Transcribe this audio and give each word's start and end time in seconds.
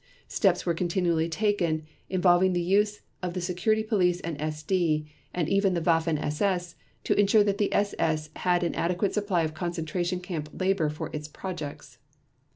Steps 0.27 0.65
were 0.65 0.73
continually 0.73 1.29
taken, 1.29 1.85
involving 2.09 2.53
the 2.53 2.59
use 2.61 3.01
of 3.21 3.35
the 3.35 3.39
Security 3.39 3.83
Police 3.83 4.19
and 4.21 4.35
SD 4.39 5.05
and 5.31 5.47
even 5.47 5.75
the 5.75 5.79
Waffen 5.81 6.17
SS, 6.17 6.73
to 7.03 7.13
insure 7.19 7.43
that 7.43 7.59
the 7.59 7.71
SS 7.71 8.31
had 8.37 8.63
an 8.63 8.73
adequate 8.73 9.13
supply 9.13 9.43
of 9.43 9.53
concentration 9.53 10.19
camp 10.19 10.49
labor 10.59 10.89
for 10.89 11.11
its 11.13 11.27
projects. 11.27 11.99